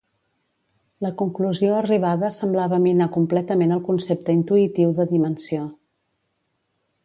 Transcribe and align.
La 1.05 1.11
conclusió 1.21 1.75
arribada 1.81 2.31
semblava 2.39 2.81
minar 2.87 3.09
completament 3.19 3.77
el 3.77 3.85
concepte 3.91 4.39
intuïtiu 4.41 4.99
de 5.01 5.09
dimensió. 5.15 5.69